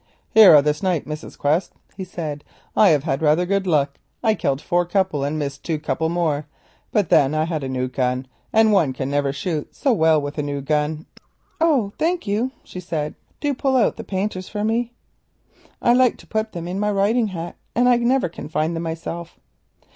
"Here 0.33 0.55
are 0.55 0.63
the 0.63 0.73
snipe, 0.73 1.05
Mrs. 1.05 1.37
Quest," 1.37 1.73
he 1.95 2.03
said. 2.03 2.43
"I 2.75 2.89
have 2.89 3.03
had 3.03 3.21
rather 3.21 3.45
good 3.45 3.67
luck. 3.67 3.99
I 4.23 4.33
killed 4.33 4.59
four 4.59 4.83
couple 4.83 5.23
and 5.23 5.37
missed 5.37 5.63
two 5.63 5.77
couple 5.77 6.09
more; 6.09 6.47
but 6.91 7.09
then 7.09 7.35
I 7.35 7.43
had 7.45 7.63
a 7.63 7.69
new 7.69 7.87
gun, 7.87 8.25
and 8.51 8.73
one 8.73 8.93
can 8.93 9.11
never 9.11 9.31
shoot 9.31 9.75
so 9.75 9.93
well 9.93 10.19
with 10.19 10.39
a 10.39 10.41
new 10.41 10.59
gun." 10.59 11.05
"Oh, 11.59 11.93
thank 11.99 12.25
you," 12.25 12.49
she 12.63 12.79
said, 12.79 13.13
"do 13.39 13.53
pull 13.53 13.75
out 13.77 13.95
the 13.97 14.03
'painters' 14.03 14.49
for 14.49 14.63
me. 14.63 14.91
I 15.83 15.93
like 15.93 16.17
to 16.17 16.25
put 16.25 16.53
them 16.53 16.67
in 16.67 16.79
my 16.79 16.89
riding 16.91 17.27
hat, 17.27 17.55
and 17.75 17.87
I 17.87 17.99
can 17.99 18.07
never 18.07 18.27
find 18.27 18.75
them 18.75 18.81
myself." 18.81 19.39